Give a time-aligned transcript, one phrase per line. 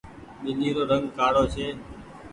[0.41, 1.67] ٻلي رو رنگ ڪآڙو ڇي۔